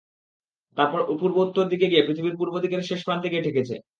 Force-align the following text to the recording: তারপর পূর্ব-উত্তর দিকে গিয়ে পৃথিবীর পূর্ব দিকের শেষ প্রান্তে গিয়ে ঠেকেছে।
তারপর 0.77 0.99
পূর্ব-উত্তর 1.21 1.65
দিকে 1.67 1.85
গিয়ে 1.87 2.05
পৃথিবীর 2.07 2.37
পূর্ব 2.39 2.53
দিকের 2.59 2.81
শেষ 2.81 2.99
প্রান্তে 3.05 3.27
গিয়ে 3.29 3.45
ঠেকেছে। 3.45 3.75